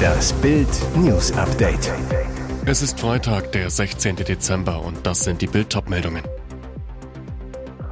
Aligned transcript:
Das 0.00 0.32
Bild 0.34 0.68
News 0.96 1.32
Update. 1.32 1.92
Es 2.66 2.82
ist 2.82 3.00
Freitag, 3.00 3.52
der 3.52 3.70
16. 3.70 4.16
Dezember 4.16 4.82
und 4.82 5.06
das 5.06 5.24
sind 5.24 5.42
die 5.42 5.46
Bild 5.46 5.74
meldungen 5.88 6.22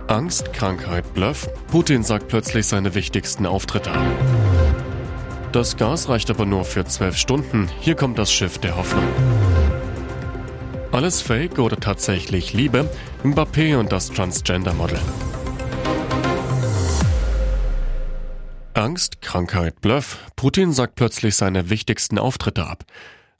Angst, 0.06 0.52
Krankheit, 0.52 1.12
Bluff. 1.14 1.48
Putin 1.70 2.02
sagt 2.02 2.28
plötzlich 2.28 2.66
seine 2.66 2.94
wichtigsten 2.94 3.46
Auftritte 3.46 3.90
ab. 3.92 4.06
Das 5.52 5.76
Gas 5.76 6.08
reicht 6.08 6.30
aber 6.30 6.46
nur 6.46 6.64
für 6.64 6.84
zwölf 6.84 7.16
Stunden. 7.16 7.68
Hier 7.80 7.94
kommt 7.94 8.18
das 8.18 8.32
Schiff 8.32 8.58
der 8.58 8.76
Hoffnung. 8.76 9.04
Alles 10.92 11.20
Fake 11.20 11.58
oder 11.58 11.78
tatsächlich 11.78 12.52
Liebe? 12.54 12.88
Mbappé 13.22 13.76
und 13.76 13.92
das 13.92 14.10
Transgender-Model. 14.10 14.98
Angst, 18.78 19.20
Krankheit, 19.22 19.80
Bluff. 19.80 20.18
Putin 20.36 20.72
sagt 20.72 20.94
plötzlich 20.94 21.34
seine 21.34 21.68
wichtigsten 21.68 22.16
Auftritte 22.16 22.64
ab. 22.64 22.84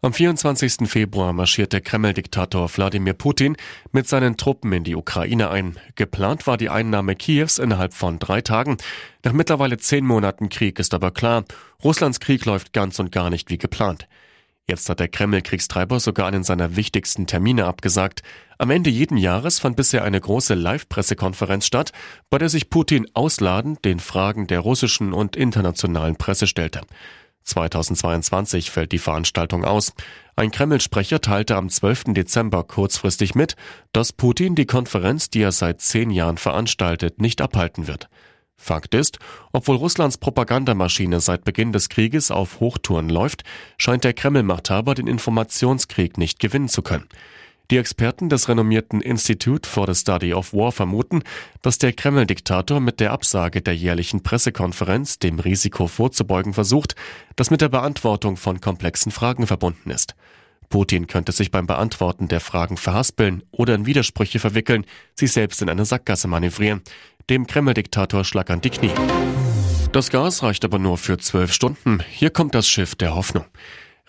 Am 0.02 0.12
24. 0.12 0.88
Februar 0.90 1.32
marschiert 1.32 1.72
der 1.72 1.80
Kreml-Diktator 1.80 2.68
Wladimir 2.76 3.14
Putin 3.14 3.56
mit 3.92 4.08
seinen 4.08 4.36
Truppen 4.36 4.72
in 4.72 4.82
die 4.82 4.96
Ukraine 4.96 5.50
ein. 5.50 5.78
Geplant 5.94 6.48
war 6.48 6.56
die 6.56 6.70
Einnahme 6.70 7.14
Kiews 7.14 7.58
innerhalb 7.58 7.94
von 7.94 8.18
drei 8.18 8.40
Tagen. 8.40 8.78
Nach 9.24 9.32
mittlerweile 9.32 9.78
zehn 9.78 10.04
Monaten 10.04 10.48
Krieg 10.48 10.80
ist 10.80 10.92
aber 10.92 11.12
klar, 11.12 11.44
Russlands 11.84 12.18
Krieg 12.18 12.44
läuft 12.44 12.72
ganz 12.72 12.98
und 12.98 13.12
gar 13.12 13.30
nicht 13.30 13.48
wie 13.48 13.58
geplant. 13.58 14.08
Jetzt 14.68 14.90
hat 14.90 15.00
der 15.00 15.08
Kreml-Kriegstreiber 15.08 15.98
sogar 15.98 16.27
einen 16.27 16.45
seiner 16.45 16.77
wichtigsten 16.77 17.27
Termine 17.27 17.64
abgesagt. 17.64 18.22
Am 18.58 18.68
Ende 18.70 18.91
jeden 18.91 19.16
Jahres 19.16 19.58
fand 19.58 19.77
bisher 19.77 20.04
eine 20.04 20.20
große 20.20 20.52
Live-Pressekonferenz 20.52 21.64
statt, 21.64 21.92
bei 22.28 22.36
der 22.36 22.50
sich 22.50 22.68
Putin 22.68 23.06
ausladend 23.14 23.82
den 23.86 23.98
Fragen 23.98 24.46
der 24.46 24.60
russischen 24.60 25.14
und 25.14 25.36
internationalen 25.36 26.16
Presse 26.16 26.46
stellte. 26.46 26.82
2022 27.44 28.70
fällt 28.70 28.92
die 28.92 28.98
Veranstaltung 28.98 29.64
aus. 29.64 29.94
Ein 30.36 30.50
Kreml-Sprecher 30.50 31.22
teilte 31.22 31.56
am 31.56 31.70
12. 31.70 32.05
Dezember 32.08 32.62
kurzfristig 32.62 33.34
mit, 33.34 33.56
dass 33.92 34.12
Putin 34.12 34.55
die 34.55 34.66
Konferenz, 34.66 35.30
die 35.30 35.41
er 35.41 35.52
seit 35.52 35.80
zehn 35.80 36.11
Jahren 36.11 36.36
veranstaltet, 36.36 37.22
nicht 37.22 37.41
abhalten 37.41 37.86
wird. 37.86 38.11
Fakt 38.61 38.92
ist, 38.95 39.19
obwohl 39.53 39.77
Russlands 39.77 40.19
Propagandamaschine 40.19 41.20
seit 41.20 41.45
Beginn 41.45 41.73
des 41.73 41.89
Krieges 41.89 42.31
auf 42.31 42.61
Hochtouren 42.61 43.09
läuft, 43.09 43.45
scheint 43.78 44.05
der 44.05 44.12
Kreml-Machthaber 44.12 44.95
den 44.95 45.06
Informationskrieg 45.06 46.19
nicht 46.19 46.41
gewinnen 46.41 46.69
zu 46.69 46.83
können. 46.83 47.09
Die 47.70 47.77
Experten 47.77 48.29
des 48.31 48.48
renommierten 48.48 49.01
Institute 49.01 49.69
for 49.69 49.86
the 49.86 49.98
Study 49.98 50.34
of 50.34 50.55
War 50.55 50.73
vermuten, 50.73 51.23
dass 51.62 51.79
der 51.79 51.92
Kreml-Diktator 51.92 52.81
mit 52.81 52.98
der 52.98 53.12
Absage 53.12 53.61
der 53.61 53.77
jährlichen 53.77 54.23
Pressekonferenz 54.23 55.19
dem 55.19 55.39
Risiko 55.39 55.86
vorzubeugen 55.86 56.55
versucht, 56.55 56.97
das 57.36 57.51
mit 57.51 57.61
der 57.61 57.69
Beantwortung 57.69 58.39
von 58.39 58.61
komplexen 58.61 59.12
Fragen 59.12 59.47
verbunden 59.47 59.91
ist. 59.91 60.14
Putin 60.69 61.06
könnte 61.06 61.33
sich 61.33 61.50
beim 61.50 61.66
Beantworten 61.66 62.28
der 62.28 62.41
Fragen 62.41 62.77
verhaspeln 62.77 63.42
oder 63.50 63.74
in 63.74 63.86
Widersprüche 63.86 64.38
verwickeln, 64.38 64.84
sich 65.14 65.33
selbst 65.33 65.62
in 65.62 65.69
eine 65.69 65.84
Sackgasse 65.84 66.28
manövrieren. 66.28 66.83
Dem 67.30 67.47
Kreml-Diktator 67.47 68.24
schlackern 68.24 68.61
die 68.61 68.70
Knie. 68.70 68.92
Das 69.92 70.11
Gas 70.11 70.42
reicht 70.42 70.64
aber 70.64 70.78
nur 70.78 70.98
für 70.98 71.19
zwölf 71.19 71.52
Stunden. 71.52 72.00
Hier 72.11 72.30
kommt 72.30 72.55
das 72.55 72.69
Schiff 72.69 72.94
der 72.94 73.14
Hoffnung. 73.14 73.44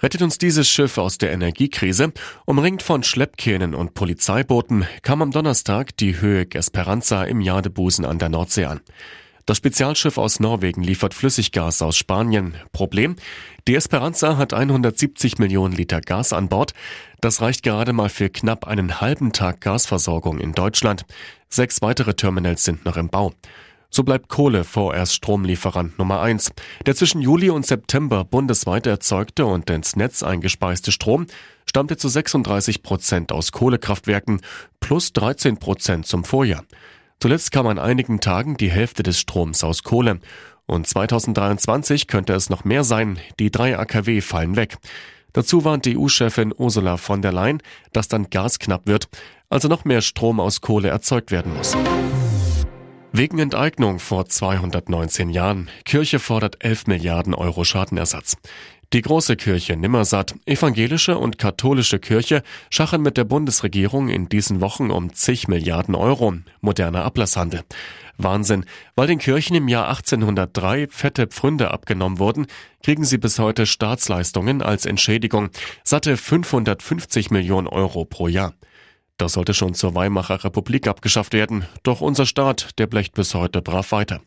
Rettet 0.02 0.22
uns 0.22 0.38
dieses 0.38 0.70
Schiff 0.70 0.98
aus 0.98 1.18
der 1.18 1.32
Energiekrise? 1.32 2.14
Umringt 2.46 2.82
von 2.82 3.04
Schleppkähnen 3.04 3.76
und 3.76 3.94
Polizeibooten 3.94 4.86
kam 5.02 5.22
am 5.22 5.32
Donnerstag 5.32 5.96
die 5.98 6.22
Höhe 6.22 6.46
Esperanza 6.54 7.24
im 7.24 7.42
Jadebusen 7.42 8.06
an 8.06 8.18
der 8.18 8.30
Nordsee 8.30 8.66
an. 8.66 8.80
Das 9.50 9.58
Spezialschiff 9.58 10.20
aus 10.20 10.40
Norwegen 10.40 10.84
liefert 10.84 11.16
Flüssiggas 11.16 11.82
aus 11.82 11.98
Spanien. 11.98 12.54
Problem? 12.72 13.16
Die 13.68 13.74
Esperanza 13.74 14.38
hat 14.38 14.54
170 14.54 15.40
Millionen 15.40 15.74
Liter 15.74 16.02
Gas 16.02 16.34
an 16.34 16.50
Bord. 16.50 16.76
Das 17.20 17.42
reicht 17.42 17.64
gerade 17.64 17.92
mal 17.92 18.10
für 18.10 18.30
knapp 18.30 18.68
einen 18.68 19.02
halben 19.02 19.32
Tag 19.34 19.62
Gasversorgung 19.62 20.40
in 20.40 20.52
Deutschland. 20.52 21.04
Sechs 21.50 21.82
weitere 21.82 22.14
Terminals 22.14 22.64
sind 22.64 22.86
noch 22.86 22.96
im 22.96 23.10
Bau. 23.10 23.34
So 23.90 24.04
bleibt 24.04 24.30
Kohle 24.30 24.64
vorerst 24.64 25.16
Stromlieferant 25.16 25.98
Nummer 25.98 26.22
eins. 26.22 26.52
Der 26.86 26.96
zwischen 26.96 27.20
Juli 27.20 27.50
und 27.50 27.66
September 27.66 28.26
bundesweit 28.26 28.86
erzeugte 28.86 29.48
und 29.48 29.68
ins 29.72 29.96
Netz 29.96 30.22
eingespeiste 30.22 30.92
Strom 30.92 31.26
stammte 31.66 31.98
zu 31.98 32.08
36 32.08 32.84
Prozent 32.84 33.32
aus 33.32 33.52
Kohlekraftwerken 33.52 34.42
plus 34.80 35.12
13 35.14 35.58
Prozent 35.58 36.06
zum 36.06 36.24
Vorjahr. 36.24 36.66
Zuletzt 37.22 37.52
kam 37.52 37.68
an 37.68 37.80
einigen 37.80 38.22
Tagen 38.22 38.56
die 38.56 38.72
Hälfte 38.72 39.04
des 39.04 39.20
Stroms 39.20 39.64
aus 39.66 39.84
Kohle. 39.84 40.20
Und 40.66 40.88
2023 40.88 42.08
könnte 42.08 42.34
es 42.34 42.50
noch 42.50 42.64
mehr 42.64 42.86
sein. 42.86 43.20
Die 43.40 43.52
drei 43.52 43.78
AKW 43.78 44.22
fallen 44.22 44.56
weg. 44.56 44.78
Dazu 45.34 45.66
warnt 45.66 45.86
die 45.86 45.98
EU-Chefin 45.98 46.54
Ursula 46.58 46.96
von 46.98 47.22
der 47.22 47.34
Leyen, 47.34 47.62
dass 47.92 48.08
dann 48.08 48.30
Gas 48.30 48.58
knapp 48.58 48.88
wird, 48.88 49.10
also 49.50 49.68
noch 49.68 49.84
mehr 49.84 50.02
Strom 50.02 50.40
aus 50.40 50.62
Kohle 50.62 50.90
erzeugt 50.90 51.32
werden 51.32 51.56
muss. 51.56 51.76
Wegen 53.12 53.40
Enteignung 53.40 54.00
vor 54.00 54.28
219 54.28 55.30
Jahren. 55.30 55.70
Kirche 55.84 56.20
fordert 56.20 56.64
11 56.64 56.88
Milliarden 56.88 57.34
Euro 57.34 57.64
Schadenersatz. 57.64 58.38
Die 58.92 59.04
große 59.04 59.36
Kirche 59.36 59.78
Nimmersatt, 59.78 60.34
evangelische 60.48 61.16
und 61.16 61.38
katholische 61.38 62.00
Kirche 62.00 62.42
schachen 62.72 63.04
mit 63.04 63.18
der 63.18 63.24
Bundesregierung 63.24 64.10
in 64.10 64.30
diesen 64.30 64.62
Wochen 64.62 64.90
um 64.90 65.14
zig 65.14 65.48
Milliarden 65.48 65.94
Euro. 65.94 66.34
Moderner 66.62 67.04
Ablasshandel. 67.04 67.62
Wahnsinn. 68.18 68.66
Weil 68.96 69.06
den 69.06 69.20
Kirchen 69.20 69.56
im 69.56 69.68
Jahr 69.68 69.90
1803 69.90 70.88
fette 70.88 71.28
Pfründe 71.28 71.70
abgenommen 71.70 72.18
wurden, 72.18 72.48
kriegen 72.82 73.06
sie 73.06 73.20
bis 73.20 73.38
heute 73.38 73.68
Staatsleistungen 73.68 74.64
als 74.64 74.88
Entschädigung. 74.88 75.50
Satte 75.84 76.18
550 76.18 77.30
Millionen 77.30 77.68
Euro 77.68 78.06
pro 78.06 78.28
Jahr. 78.28 78.56
Das 79.20 79.34
sollte 79.34 79.54
schon 79.54 79.74
zur 79.74 79.96
Weimarer 79.96 80.46
Republik 80.46 80.88
abgeschafft 80.88 81.34
werden. 81.34 81.66
Doch 81.84 82.00
unser 82.00 82.26
Staat, 82.26 82.70
der 82.80 82.88
blecht 82.88 83.16
bis 83.16 83.36
heute 83.36 83.62
brav 83.62 83.92
weiter. 83.92 84.22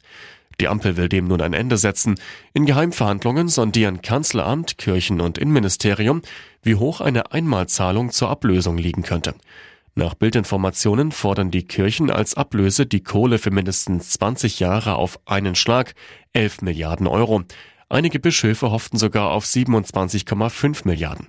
Die 0.60 0.68
Ampel 0.68 0.98
will 0.98 1.08
dem 1.08 1.28
nun 1.28 1.40
ein 1.40 1.54
Ende 1.54 1.78
setzen. 1.78 2.16
In 2.52 2.66
Geheimverhandlungen 2.66 3.48
sondieren 3.48 4.02
Kanzleramt, 4.02 4.76
Kirchen 4.76 5.22
und 5.22 5.38
Innenministerium, 5.38 6.20
wie 6.62 6.74
hoch 6.74 7.00
eine 7.00 7.32
Einmalzahlung 7.32 8.10
zur 8.10 8.28
Ablösung 8.28 8.76
liegen 8.76 9.02
könnte. 9.02 9.34
Nach 9.94 10.12
Bildinformationen 10.12 11.10
fordern 11.10 11.50
die 11.50 11.66
Kirchen 11.66 12.10
als 12.10 12.34
Ablöse 12.34 12.84
die 12.84 13.02
Kohle 13.02 13.38
für 13.38 13.50
mindestens 13.50 14.10
20 14.10 14.60
Jahre 14.60 14.96
auf 14.96 15.18
einen 15.24 15.54
Schlag, 15.54 15.94
11 16.34 16.60
Milliarden 16.60 17.06
Euro. 17.06 17.44
Einige 17.88 18.20
Bischöfe 18.20 18.70
hofften 18.70 18.98
sogar 18.98 19.30
auf 19.30 19.46
27,5 19.46 20.86
Milliarden. 20.86 21.28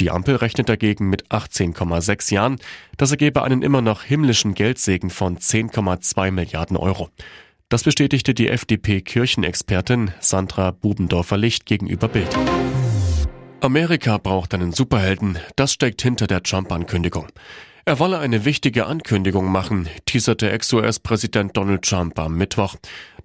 Die 0.00 0.10
Ampel 0.10 0.36
rechnet 0.36 0.70
dagegen 0.70 1.10
mit 1.10 1.28
18,6 1.28 2.32
Jahren. 2.32 2.56
Das 2.96 3.10
ergebe 3.10 3.42
einen 3.42 3.60
immer 3.60 3.82
noch 3.82 4.02
himmlischen 4.02 4.54
Geldsegen 4.54 5.10
von 5.10 5.36
10,2 5.36 6.30
Milliarden 6.30 6.78
Euro. 6.78 7.10
Das 7.68 7.84
bestätigte 7.84 8.32
die 8.32 8.48
FDP-Kirchenexpertin 8.48 10.12
Sandra 10.18 10.70
Bubendorfer-Licht 10.70 11.66
gegenüber 11.66 12.08
Bild. 12.08 12.34
Amerika 13.60 14.16
braucht 14.16 14.54
einen 14.54 14.72
Superhelden, 14.72 15.38
das 15.56 15.74
steckt 15.74 16.00
hinter 16.00 16.26
der 16.26 16.42
Trump-Ankündigung. 16.42 17.26
Er 17.84 17.98
wolle 17.98 18.20
eine 18.20 18.46
wichtige 18.46 18.86
Ankündigung 18.86 19.52
machen, 19.52 19.86
teaserte 20.06 20.50
Ex-US-Präsident 20.50 21.56
Donald 21.56 21.82
Trump 21.82 22.18
am 22.18 22.36
Mittwoch. 22.36 22.76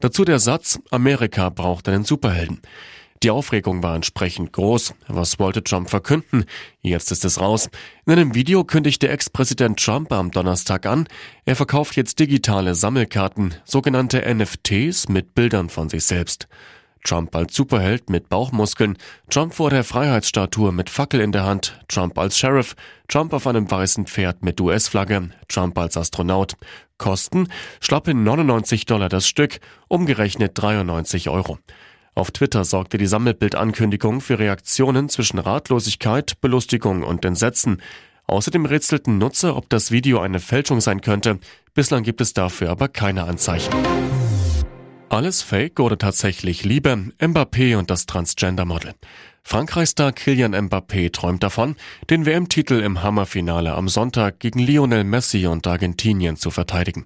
Dazu 0.02 0.26
der 0.26 0.40
Satz, 0.40 0.80
Amerika 0.92 1.50
braucht 1.50 1.88
einen 1.88 2.04
Superhelden. 2.04 2.62
Die 3.24 3.32
Aufregung 3.32 3.82
war 3.82 3.96
entsprechend 3.96 4.52
groß. 4.52 4.94
Was 5.08 5.40
wollte 5.40 5.64
Trump 5.64 5.90
verkünden? 5.90 6.46
Jetzt 6.82 7.12
ist 7.12 7.26
es 7.26 7.40
raus. 7.40 7.70
In 8.06 8.14
einem 8.14 8.36
Video 8.36 8.64
kündigte 8.64 9.08
Ex-Präsident 9.08 9.80
Trump 9.80 10.12
am 10.12 10.32
Donnerstag 10.32 10.86
an, 10.86 11.08
er 11.46 11.56
verkauft 11.56 11.96
jetzt 11.96 12.20
digitale 12.20 12.76
Sammelkarten, 12.76 13.56
sogenannte 13.64 14.22
NFTs 14.22 15.08
mit 15.08 15.34
Bildern 15.34 15.70
von 15.70 15.90
sich 15.90 16.06
selbst. 16.06 16.48
Trump 17.06 17.36
als 17.36 17.56
Superheld 17.56 18.10
mit 18.10 18.30
Bauchmuskeln, 18.30 18.98
Trump 19.30 19.54
vor 19.54 19.70
der 19.70 19.84
Freiheitsstatue 19.84 20.72
mit 20.72 20.90
Fackel 20.90 21.22
in 21.22 21.32
der 21.32 21.46
Hand, 21.46 21.80
Trump 21.88 22.18
als 22.18 22.38
Sheriff, 22.38 22.76
Trump 23.08 23.32
auf 23.32 23.48
einem 23.48 23.70
weißen 23.70 24.08
Pferd 24.08 24.44
mit 24.44 24.60
US-Flagge, 24.60 25.30
Trump 25.48 25.78
als 25.78 25.96
Astronaut. 25.96 26.56
Kosten 26.98 27.48
schlappe 27.80 28.14
99 28.14 28.86
Dollar 28.86 29.10
das 29.10 29.28
Stück, 29.28 29.60
umgerechnet 29.88 30.54
93 30.56 31.30
Euro. 31.30 31.60
Auf 32.18 32.32
Twitter 32.32 32.64
sorgte 32.64 32.98
die 32.98 33.08
Sammelbildankündigung 33.08 34.22
für 34.22 34.40
Reaktionen 34.40 35.10
zwischen 35.10 35.38
Ratlosigkeit, 35.38 36.40
Belustigung 36.40 37.04
und 37.04 37.26
Entsetzen. 37.26 37.82
Außerdem 38.26 38.66
rätselten 38.66 39.18
Nutzer, 39.18 39.58
ob 39.58 39.70
das 39.70 39.92
Video 39.92 40.22
eine 40.22 40.40
Fälschung 40.40 40.80
sein 40.80 41.02
könnte. 41.02 41.40
Bislang 41.74 42.04
gibt 42.04 42.22
es 42.22 42.34
dafür 42.34 42.70
aber 42.70 42.88
keine 42.88 43.26
Anzeichen. 43.26 43.74
Alles 45.10 45.42
Fake 45.42 45.82
oder 45.82 45.98
tatsächlich 45.98 46.64
Liebe? 46.64 47.12
Mbappé 47.20 47.76
und 47.76 47.90
das 47.90 48.06
Transgender-Model. 48.06 48.94
Frankreichstar 49.44 50.14
Kylian 50.14 50.56
Mbappé 50.56 51.12
träumt 51.12 51.44
davon, 51.44 51.76
den 52.10 52.26
WM-Titel 52.26 52.80
im 52.80 53.04
Hammerfinale 53.04 53.74
am 53.74 53.90
Sonntag 53.90 54.40
gegen 54.40 54.60
Lionel 54.60 55.04
Messi 55.04 55.48
und 55.48 55.68
Argentinien 55.68 56.38
zu 56.38 56.50
verteidigen. 56.50 57.06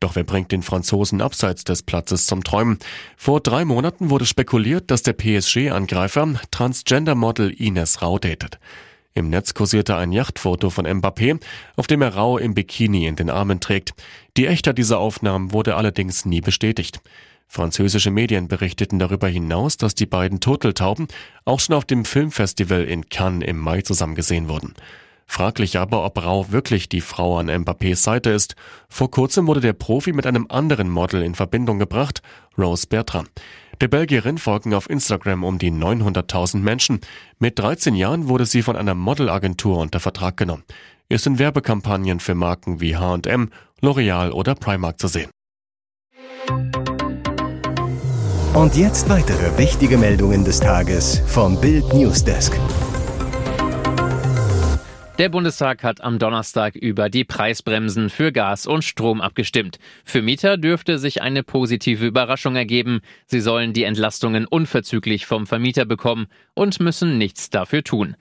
Doch 0.00 0.14
wer 0.14 0.24
bringt 0.24 0.52
den 0.52 0.62
Franzosen 0.62 1.22
abseits 1.22 1.64
des 1.64 1.82
Platzes 1.82 2.26
zum 2.26 2.44
Träumen? 2.44 2.78
Vor 3.16 3.40
drei 3.40 3.64
Monaten 3.64 4.10
wurde 4.10 4.26
spekuliert, 4.26 4.90
dass 4.90 5.02
der 5.02 5.14
PSG-Angreifer 5.14 6.34
Transgender-Model 6.50 7.50
Ines 7.50 8.02
Rau 8.02 8.18
datet. 8.18 8.58
Im 9.14 9.30
Netz 9.30 9.54
kursierte 9.54 9.96
ein 9.96 10.12
Yachtfoto 10.12 10.68
von 10.68 10.86
Mbappé, 10.86 11.40
auf 11.76 11.86
dem 11.86 12.02
er 12.02 12.14
Rau 12.14 12.36
im 12.36 12.52
Bikini 12.52 13.06
in 13.06 13.16
den 13.16 13.30
Armen 13.30 13.60
trägt. 13.60 13.94
Die 14.36 14.46
Echtheit 14.46 14.76
dieser 14.76 14.98
Aufnahmen 14.98 15.52
wurde 15.52 15.76
allerdings 15.76 16.26
nie 16.26 16.42
bestätigt. 16.42 17.00
Französische 17.48 18.10
Medien 18.10 18.48
berichteten 18.48 18.98
darüber 18.98 19.28
hinaus, 19.28 19.78
dass 19.78 19.94
die 19.94 20.04
beiden 20.04 20.40
Turteltauben 20.40 21.08
auch 21.46 21.60
schon 21.60 21.76
auf 21.76 21.86
dem 21.86 22.04
Filmfestival 22.04 22.84
in 22.84 23.08
Cannes 23.08 23.48
im 23.48 23.58
Mai 23.58 23.80
zusammen 23.80 24.16
gesehen 24.16 24.48
wurden. 24.48 24.74
Fraglich 25.26 25.78
aber, 25.78 26.04
ob 26.04 26.22
Rau 26.24 26.50
wirklich 26.50 26.88
die 26.88 27.00
Frau 27.00 27.38
an 27.38 27.50
Mbappés 27.50 27.96
Seite 27.96 28.30
ist. 28.30 28.54
Vor 28.88 29.10
kurzem 29.10 29.46
wurde 29.46 29.60
der 29.60 29.72
Profi 29.72 30.12
mit 30.12 30.26
einem 30.26 30.46
anderen 30.48 30.88
Model 30.88 31.22
in 31.22 31.34
Verbindung 31.34 31.78
gebracht, 31.78 32.22
Rose 32.56 32.86
Bertrand. 32.86 33.28
Der 33.80 33.88
Belgierin 33.88 34.38
folgen 34.38 34.72
auf 34.72 34.88
Instagram 34.88 35.44
um 35.44 35.58
die 35.58 35.70
900.000 35.70 36.58
Menschen. 36.58 37.00
Mit 37.38 37.58
13 37.58 37.94
Jahren 37.94 38.28
wurde 38.28 38.46
sie 38.46 38.62
von 38.62 38.76
einer 38.76 38.94
Modelagentur 38.94 39.78
unter 39.78 40.00
Vertrag 40.00 40.36
genommen. 40.36 40.64
Ist 41.08 41.26
in 41.26 41.38
Werbekampagnen 41.38 42.20
für 42.20 42.34
Marken 42.34 42.80
wie 42.80 42.96
H&M, 42.96 43.50
L'Oreal 43.82 44.30
oder 44.30 44.54
Primark 44.54 44.98
zu 44.98 45.08
sehen. 45.08 45.30
Und 48.54 48.74
jetzt 48.74 49.10
weitere 49.10 49.58
wichtige 49.58 49.98
Meldungen 49.98 50.42
des 50.44 50.60
Tages 50.60 51.20
vom 51.26 51.60
Bild 51.60 51.92
Newsdesk. 51.92 52.58
Der 55.18 55.30
Bundestag 55.30 55.82
hat 55.82 56.02
am 56.02 56.18
Donnerstag 56.18 56.76
über 56.76 57.08
die 57.08 57.24
Preisbremsen 57.24 58.10
für 58.10 58.32
Gas 58.32 58.66
und 58.66 58.84
Strom 58.84 59.22
abgestimmt. 59.22 59.78
Für 60.04 60.20
Mieter 60.20 60.58
dürfte 60.58 60.98
sich 60.98 61.22
eine 61.22 61.42
positive 61.42 62.04
Überraschung 62.04 62.54
ergeben. 62.54 63.00
Sie 63.24 63.40
sollen 63.40 63.72
die 63.72 63.84
Entlastungen 63.84 64.44
unverzüglich 64.44 65.24
vom 65.24 65.46
Vermieter 65.46 65.86
bekommen 65.86 66.26
und 66.52 66.80
müssen 66.80 67.16
nichts 67.16 67.48
dafür 67.48 67.82
tun. 67.82 68.16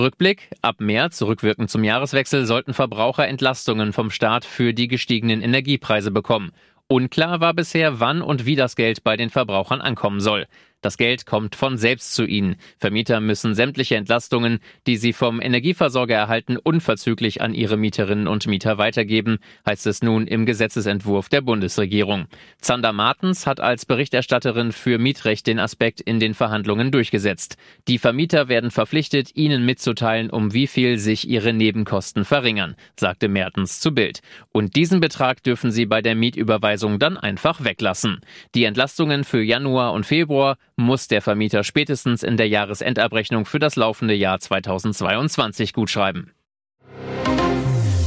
Rückblick. 0.00 0.50
Ab 0.60 0.80
März, 0.80 1.22
rückwirkend 1.22 1.70
zum 1.70 1.84
Jahreswechsel, 1.84 2.44
sollten 2.46 2.74
Verbraucher 2.74 3.28
Entlastungen 3.28 3.92
vom 3.92 4.10
Staat 4.10 4.44
für 4.44 4.74
die 4.74 4.88
gestiegenen 4.88 5.42
Energiepreise 5.42 6.10
bekommen. 6.10 6.50
Unklar 6.88 7.40
war 7.40 7.54
bisher, 7.54 8.00
wann 8.00 8.20
und 8.20 8.44
wie 8.46 8.56
das 8.56 8.74
Geld 8.74 9.04
bei 9.04 9.16
den 9.16 9.30
Verbrauchern 9.30 9.80
ankommen 9.80 10.18
soll. 10.18 10.48
Das 10.80 10.96
Geld 10.96 11.26
kommt 11.26 11.56
von 11.56 11.76
selbst 11.76 12.14
zu 12.14 12.24
ihnen. 12.24 12.56
Vermieter 12.78 13.20
müssen 13.20 13.54
sämtliche 13.54 13.96
Entlastungen, 13.96 14.60
die 14.86 14.96
sie 14.96 15.12
vom 15.12 15.42
Energieversorger 15.42 16.14
erhalten, 16.14 16.56
unverzüglich 16.56 17.42
an 17.42 17.52
ihre 17.52 17.76
Mieterinnen 17.76 18.26
und 18.26 18.46
Mieter 18.46 18.78
weitergeben, 18.78 19.38
heißt 19.66 19.86
es 19.86 20.02
nun 20.02 20.26
im 20.26 20.46
Gesetzesentwurf 20.46 21.28
der 21.28 21.42
Bundesregierung. 21.42 22.28
Zander 22.62 22.94
Martens 22.94 23.46
hat 23.46 23.60
als 23.60 23.84
Berichterstatterin 23.84 24.72
für 24.72 24.98
Mietrecht 24.98 25.46
den 25.46 25.58
Aspekt 25.58 26.00
in 26.00 26.18
den 26.18 26.32
Verhandlungen 26.32 26.90
durchgesetzt. 26.90 27.58
Die 27.86 27.98
Vermieter 27.98 28.48
werden 28.48 28.70
verpflichtet, 28.70 29.36
ihnen 29.36 29.66
mitzuteilen, 29.66 30.30
um 30.30 30.54
wie 30.54 30.66
viel 30.66 30.96
sich 30.96 31.28
ihre 31.28 31.52
Nebenkosten 31.52 32.24
verringern, 32.24 32.74
sagte 32.98 33.28
Mertens 33.28 33.80
zu 33.80 33.92
Bild. 33.92 34.20
Und 34.50 34.76
diesen 34.76 35.00
Betrag 35.00 35.42
dürfen 35.42 35.70
sie 35.70 35.84
bei 35.84 36.00
der 36.00 36.14
Mietüberweisung 36.14 36.98
dann 36.98 37.18
einfach 37.18 37.64
weglassen. 37.64 38.20
Die 38.54 38.64
Entlastungen 38.64 39.24
für 39.24 39.42
Januar 39.42 39.92
und 39.92 40.06
Februar 40.06 40.56
muss 40.76 41.08
der 41.08 41.22
Vermieter 41.22 41.64
spätestens 41.64 42.22
in 42.22 42.36
der 42.36 42.48
Jahresendabrechnung 42.48 43.46
für 43.46 43.58
das 43.58 43.76
laufende 43.76 44.14
Jahr 44.14 44.40
2022 44.40 45.72
gutschreiben. 45.72 46.32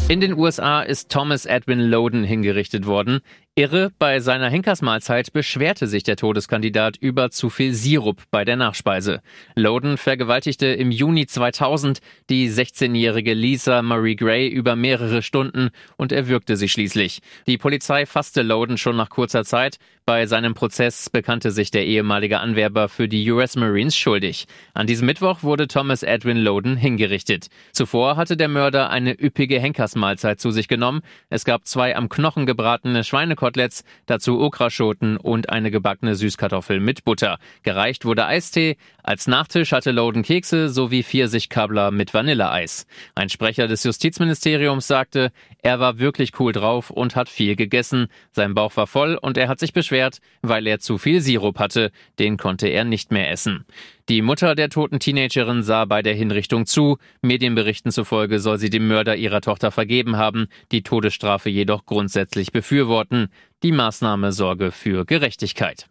In 0.10 0.20
den 0.20 0.38
USA 0.38 0.82
ist 0.82 1.10
Thomas 1.10 1.46
Edwin 1.46 1.80
Loden 1.80 2.24
hingerichtet 2.24 2.86
worden. 2.86 3.22
Irre, 3.56 3.92
bei 4.00 4.20
seiner 4.20 4.50
Henkersmahlzeit 4.50 5.32
beschwerte 5.32 5.86
sich 5.86 6.02
der 6.02 6.16
Todeskandidat 6.16 6.98
über 6.98 7.30
zu 7.30 7.52
viel 7.52 7.76
Sirup 7.76 8.24
bei 8.32 8.46
der 8.46 8.56
Nachspeise. 8.56 9.22
Loden 9.54 9.98
vergewaltigte 9.98 10.66
im 10.66 10.90
Juni 10.90 11.28
2000 11.28 12.00
die 12.32 12.50
16-jährige 12.50 13.36
Lisa 13.36 13.84
Marie 13.84 14.16
Gray 14.16 14.48
über 14.48 14.76
mehrere 14.76 15.22
Stunden 15.22 15.70
und 15.98 16.12
erwürgte 16.12 16.58
sie 16.58 16.68
schließlich. 16.68 17.20
Die 17.46 17.60
Polizei 17.60 18.08
fasste 18.08 18.42
Loden 18.42 18.80
schon 18.80 18.96
nach 18.96 19.12
kurzer 19.12 19.44
Zeit. 19.44 19.78
Bei 20.06 20.26
seinem 20.26 20.54
Prozess 20.54 21.10
bekannte 21.10 21.52
sich 21.52 21.72
der 21.72 21.86
ehemalige 21.86 22.40
Anwerber 22.40 22.90
für 22.90 23.08
die 23.08 23.30
US 23.32 23.56
Marines 23.56 23.96
schuldig. 23.96 24.48
An 24.74 24.86
diesem 24.86 25.06
Mittwoch 25.06 25.44
wurde 25.44 25.70
Thomas 25.70 26.04
Edwin 26.04 26.38
Loden 26.38 26.76
hingerichtet. 26.76 27.48
Zuvor 27.72 28.18
hatte 28.18 28.36
der 28.36 28.50
Mörder 28.50 28.90
eine 28.90 29.18
üppige 29.18 29.62
Henkersmahlzeit 29.62 30.42
zu 30.42 30.52
sich 30.52 30.68
genommen. 30.68 31.04
Es 31.30 31.46
gab 31.46 31.68
zwei 31.68 31.96
am 31.96 32.10
Knochen 32.10 32.46
gebratene 32.46 33.06
Schweine 33.06 33.36
Koteletts, 33.44 33.84
dazu 34.06 34.40
Okraschoten 34.40 35.18
und 35.18 35.50
eine 35.50 35.70
gebackene 35.70 36.16
Süßkartoffel 36.16 36.80
mit 36.80 37.04
Butter. 37.04 37.40
Gereicht 37.64 38.06
wurde 38.06 38.26
Eistee, 38.26 38.78
als 39.04 39.28
Nachtisch 39.28 39.74
hatte 39.74 39.92
Loden 39.92 40.24
Kekse 40.24 40.70
sowie 40.70 41.04
Pfirsichkabler 41.04 41.92
mit 41.92 42.14
Vanilleeis. 42.14 42.88
Ein 43.16 43.28
Sprecher 43.28 43.68
des 43.68 43.84
Justizministeriums 43.84 44.88
sagte, 44.88 45.34
er 45.62 45.82
war 45.82 46.00
wirklich 46.00 46.40
cool 46.40 46.54
drauf 46.54 46.90
und 46.90 47.18
hat 47.18 47.28
viel 47.28 47.58
gegessen. 47.58 48.08
Sein 48.32 48.54
Bauch 48.54 48.78
war 48.78 48.88
voll 48.88 49.16
und 49.22 49.38
er 49.38 49.50
hat 49.50 49.60
sich 49.60 49.74
beschwert, 49.74 50.20
weil 50.42 50.66
er 50.66 50.80
zu 50.80 50.98
viel 50.98 51.20
Sirup 51.20 51.60
hatte. 51.60 51.92
Den 52.20 52.38
konnte 52.38 52.70
er 52.70 52.86
nicht 52.86 53.12
mehr 53.12 53.30
essen. 53.30 53.66
Die 54.10 54.22
Mutter 54.22 54.54
der 54.54 54.70
toten 54.70 55.00
Teenagerin 55.00 55.64
sah 55.64 55.86
bei 55.86 56.02
der 56.02 56.14
Hinrichtung 56.14 56.66
zu. 56.66 56.98
Medienberichten 57.22 57.90
zufolge 57.90 58.40
soll 58.40 58.58
sie 58.58 58.70
dem 58.70 58.86
Mörder 58.90 59.16
ihrer 59.16 59.40
Tochter 59.40 59.72
vergeben 59.72 60.18
haben, 60.18 60.48
die 60.74 60.84
Todesstrafe 60.84 61.50
jedoch 61.50 61.86
grundsätzlich 61.86 62.52
befürworten. 62.52 63.30
Die 63.64 63.72
Maßnahme 63.72 64.34
sorge 64.34 64.72
für 64.72 65.06
Gerechtigkeit. 65.06 65.88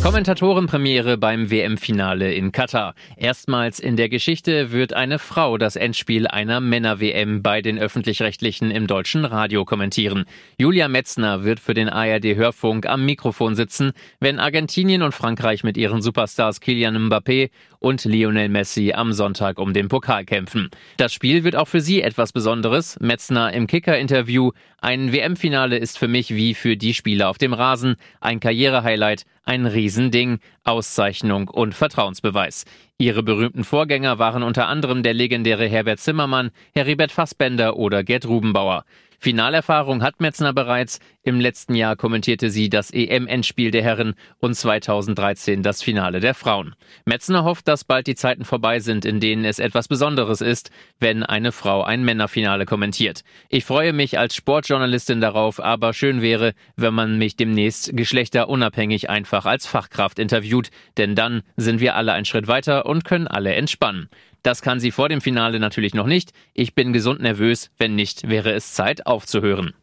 Kommentatorenpremiere 0.00 1.18
beim 1.18 1.50
WM-Finale 1.50 2.32
in 2.32 2.52
Katar. 2.52 2.94
Erstmals 3.16 3.80
in 3.80 3.96
der 3.96 4.08
Geschichte 4.08 4.70
wird 4.70 4.92
eine 4.92 5.18
Frau 5.18 5.58
das 5.58 5.74
Endspiel 5.74 6.28
einer 6.28 6.60
Männer-WM 6.60 7.42
bei 7.42 7.62
den 7.62 7.78
Öffentlich-Rechtlichen 7.80 8.70
im 8.70 8.86
deutschen 8.86 9.24
Radio 9.24 9.64
kommentieren. 9.64 10.24
Julia 10.56 10.86
Metzner 10.86 11.42
wird 11.42 11.58
für 11.58 11.74
den 11.74 11.88
ARD-Hörfunk 11.88 12.86
am 12.86 13.04
Mikrofon 13.04 13.56
sitzen, 13.56 13.90
wenn 14.20 14.38
Argentinien 14.38 15.02
und 15.02 15.14
Frankreich 15.16 15.64
mit 15.64 15.76
ihren 15.76 16.00
Superstars 16.00 16.60
Kylian 16.60 17.08
Mbappé 17.08 17.50
und 17.80 18.04
Lionel 18.04 18.48
Messi 18.48 18.92
am 18.92 19.12
Sonntag 19.12 19.58
um 19.58 19.72
den 19.72 19.88
Pokal 19.88 20.24
kämpfen. 20.24 20.70
Das 20.96 21.12
Spiel 21.12 21.44
wird 21.44 21.56
auch 21.56 21.68
für 21.68 21.80
sie 21.80 22.02
etwas 22.02 22.32
Besonderes. 22.32 22.98
Metzner 23.00 23.52
im 23.52 23.66
Kicker-Interview. 23.66 24.52
Ein 24.80 25.12
WM-Finale 25.12 25.76
ist 25.76 25.98
für 25.98 26.08
mich 26.08 26.34
wie 26.34 26.54
für 26.54 26.76
die 26.76 26.94
Spieler 26.94 27.28
auf 27.28 27.38
dem 27.38 27.52
Rasen. 27.52 27.96
Ein 28.20 28.40
Karrierehighlight, 28.40 29.24
ein 29.48 29.64
Riesending, 29.66 30.40
Auszeichnung 30.64 31.48
und 31.48 31.74
Vertrauensbeweis. 31.74 32.66
Ihre 32.98 33.22
berühmten 33.22 33.64
Vorgänger 33.64 34.18
waren 34.18 34.42
unter 34.42 34.68
anderem 34.68 35.02
der 35.02 35.14
legendäre 35.14 35.66
Herbert 35.66 36.00
Zimmermann, 36.00 36.50
Heribert 36.74 37.10
Fassbender 37.10 37.76
oder 37.76 38.04
Gerd 38.04 38.26
Rubenbauer. 38.26 38.84
Finalerfahrung 39.18 40.02
hat 40.02 40.20
Metzner 40.20 40.52
bereits. 40.52 41.00
Im 41.24 41.40
letzten 41.40 41.74
Jahr 41.74 41.96
kommentierte 41.96 42.50
sie 42.50 42.70
das 42.70 42.90
EM-Endspiel 42.92 43.72
der 43.72 43.82
Herren 43.82 44.14
und 44.38 44.54
2013 44.54 45.62
das 45.62 45.82
Finale 45.82 46.20
der 46.20 46.34
Frauen. 46.34 46.74
Metzner 47.04 47.42
hofft, 47.42 47.66
dass 47.66 47.84
bald 47.84 48.06
die 48.06 48.14
Zeiten 48.14 48.44
vorbei 48.44 48.78
sind, 48.78 49.04
in 49.04 49.18
denen 49.18 49.44
es 49.44 49.58
etwas 49.58 49.88
Besonderes 49.88 50.40
ist, 50.40 50.70
wenn 51.00 51.24
eine 51.24 51.50
Frau 51.50 51.82
ein 51.82 52.04
Männerfinale 52.04 52.64
kommentiert. 52.64 53.24
Ich 53.48 53.64
freue 53.64 53.92
mich 53.92 54.18
als 54.18 54.36
Sportjournalistin 54.36 55.20
darauf, 55.20 55.60
aber 55.60 55.92
schön 55.92 56.22
wäre, 56.22 56.54
wenn 56.76 56.94
man 56.94 57.18
mich 57.18 57.36
demnächst 57.36 57.96
geschlechterunabhängig 57.96 59.10
einfach 59.10 59.44
als 59.44 59.66
Fachkraft 59.66 60.20
interviewt, 60.20 60.70
denn 60.96 61.16
dann 61.16 61.42
sind 61.56 61.80
wir 61.80 61.96
alle 61.96 62.12
einen 62.12 62.24
Schritt 62.24 62.46
weiter 62.46 62.86
und 62.86 63.04
können 63.04 63.26
alle 63.26 63.54
entspannen. 63.54 64.08
Das 64.42 64.62
kann 64.62 64.80
sie 64.80 64.90
vor 64.90 65.08
dem 65.08 65.20
Finale 65.20 65.58
natürlich 65.60 65.94
noch 65.94 66.06
nicht. 66.06 66.32
Ich 66.54 66.74
bin 66.74 66.92
gesund 66.92 67.20
nervös. 67.20 67.70
Wenn 67.78 67.94
nicht, 67.94 68.28
wäre 68.28 68.52
es 68.52 68.74
Zeit 68.74 69.06
aufzuhören. 69.06 69.74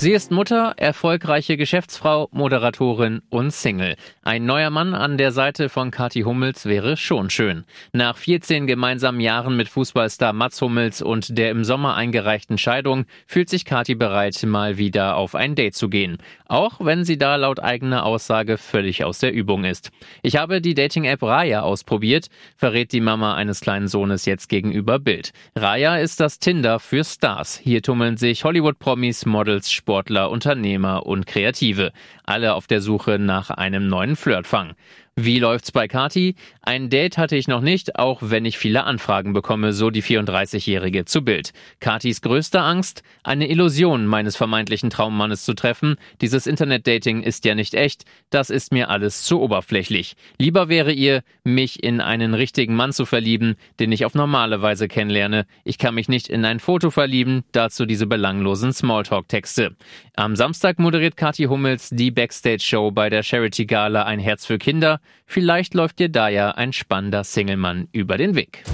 Sie 0.00 0.12
ist 0.12 0.30
Mutter, 0.30 0.74
erfolgreiche 0.76 1.56
Geschäftsfrau, 1.56 2.28
Moderatorin 2.30 3.20
und 3.30 3.52
Single. 3.52 3.96
Ein 4.22 4.46
neuer 4.46 4.70
Mann 4.70 4.94
an 4.94 5.18
der 5.18 5.32
Seite 5.32 5.68
von 5.68 5.90
Kathi 5.90 6.20
Hummels 6.20 6.66
wäre 6.66 6.96
schon 6.96 7.30
schön. 7.30 7.64
Nach 7.92 8.16
14 8.16 8.68
gemeinsamen 8.68 9.18
Jahren 9.18 9.56
mit 9.56 9.68
Fußballstar 9.68 10.32
Mats 10.32 10.62
Hummels 10.62 11.02
und 11.02 11.36
der 11.36 11.50
im 11.50 11.64
Sommer 11.64 11.96
eingereichten 11.96 12.58
Scheidung 12.58 13.06
fühlt 13.26 13.48
sich 13.48 13.64
Kathi 13.64 13.96
bereit, 13.96 14.40
mal 14.46 14.78
wieder 14.78 15.16
auf 15.16 15.34
ein 15.34 15.56
Date 15.56 15.74
zu 15.74 15.88
gehen. 15.88 16.18
Auch 16.46 16.76
wenn 16.78 17.04
sie 17.04 17.18
da 17.18 17.34
laut 17.34 17.58
eigener 17.58 18.06
Aussage 18.06 18.56
völlig 18.56 19.02
aus 19.02 19.18
der 19.18 19.32
Übung 19.32 19.64
ist. 19.64 19.90
Ich 20.22 20.36
habe 20.36 20.60
die 20.60 20.74
Dating-App 20.74 21.24
Raya 21.24 21.62
ausprobiert, 21.62 22.28
verrät 22.56 22.92
die 22.92 23.00
Mama 23.00 23.34
eines 23.34 23.60
kleinen 23.60 23.88
Sohnes 23.88 24.26
jetzt 24.26 24.48
gegenüber 24.48 25.00
Bild. 25.00 25.32
Raya 25.56 25.96
ist 25.96 26.20
das 26.20 26.38
Tinder 26.38 26.78
für 26.78 27.02
Stars. 27.02 27.58
Hier 27.58 27.82
tummeln 27.82 28.16
sich 28.16 28.44
Hollywood-Promis, 28.44 29.26
Models, 29.26 29.72
Sportler, 29.88 30.30
Unternehmer 30.30 31.06
und 31.06 31.26
Kreative. 31.26 31.92
Alle 32.26 32.52
auf 32.52 32.66
der 32.66 32.82
Suche 32.82 33.18
nach 33.18 33.48
einem 33.48 33.88
neuen 33.88 34.16
Flirtfang. 34.16 34.74
Wie 35.20 35.40
läuft's 35.40 35.72
bei 35.72 35.88
Kati? 35.88 36.36
Ein 36.62 36.90
Date 36.90 37.18
hatte 37.18 37.34
ich 37.34 37.48
noch 37.48 37.60
nicht, 37.60 37.98
auch 37.98 38.20
wenn 38.22 38.44
ich 38.44 38.56
viele 38.56 38.84
Anfragen 38.84 39.32
bekomme, 39.32 39.72
so 39.72 39.90
die 39.90 40.04
34-Jährige 40.04 41.06
zu 41.06 41.22
Bild. 41.22 41.52
Katis 41.80 42.20
größte 42.20 42.60
Angst? 42.60 43.02
Eine 43.24 43.50
Illusion 43.50 44.06
meines 44.06 44.36
vermeintlichen 44.36 44.90
Traummannes 44.90 45.44
zu 45.44 45.54
treffen. 45.54 45.96
Dieses 46.20 46.46
Internetdating 46.46 47.24
ist 47.24 47.44
ja 47.44 47.56
nicht 47.56 47.74
echt. 47.74 48.04
Das 48.30 48.48
ist 48.48 48.70
mir 48.70 48.90
alles 48.90 49.24
zu 49.24 49.40
oberflächlich. 49.40 50.14
Lieber 50.38 50.68
wäre 50.68 50.92
ihr, 50.92 51.24
mich 51.42 51.82
in 51.82 52.00
einen 52.00 52.34
richtigen 52.34 52.76
Mann 52.76 52.92
zu 52.92 53.04
verlieben, 53.04 53.56
den 53.80 53.90
ich 53.90 54.04
auf 54.04 54.14
normale 54.14 54.62
Weise 54.62 54.86
kennenlerne. 54.86 55.46
Ich 55.64 55.78
kann 55.78 55.96
mich 55.96 56.08
nicht 56.08 56.28
in 56.28 56.44
ein 56.44 56.60
Foto 56.60 56.92
verlieben, 56.92 57.42
dazu 57.50 57.86
diese 57.86 58.06
belanglosen 58.06 58.72
Smalltalk-Texte. 58.72 59.74
Am 60.14 60.36
Samstag 60.36 60.78
moderiert 60.78 61.16
Kathi 61.16 61.44
Hummels 61.46 61.90
die 61.90 62.12
Backstage-Show 62.12 62.92
bei 62.92 63.10
der 63.10 63.24
Charity-Gala 63.24 64.04
Ein 64.04 64.20
Herz 64.20 64.46
für 64.46 64.58
Kinder. 64.58 65.00
Vielleicht 65.26 65.74
läuft 65.74 65.98
dir 65.98 66.08
da 66.08 66.28
ja 66.28 66.52
ein 66.52 66.72
spannender 66.72 67.24
Singlemann 67.24 67.88
über 67.92 68.16
den 68.16 68.34
Weg. 68.34 68.64